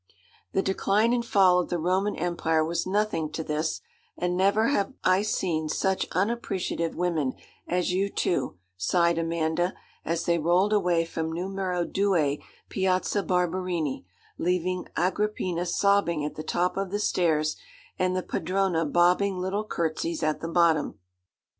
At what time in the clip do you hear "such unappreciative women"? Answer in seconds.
5.69-7.35